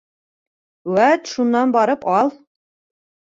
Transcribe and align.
Вәт, 0.95 1.29
шунан 1.33 1.75
барып 1.77 2.09
ал! 2.17 2.33